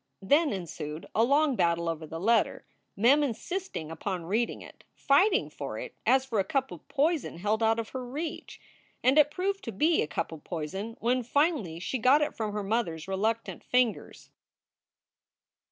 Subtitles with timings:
[0.23, 2.65] Then ensued a long battle over the letter,
[2.95, 7.61] Mem insisting upon reading it, fighting for it as for a cup of poison held
[7.61, 8.59] out of her reach.
[9.03, 12.51] And it proved to be a cup of poison when finally she got it from
[12.51, 14.31] her mother s reluctant fingers.